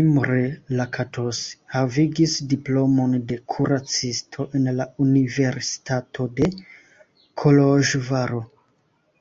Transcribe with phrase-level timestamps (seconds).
[0.00, 0.42] Imre
[0.80, 1.40] Lakatos
[1.76, 6.52] havigis diplomon de kuracisto en la Universitato de
[7.44, 8.46] Koloĵvaro.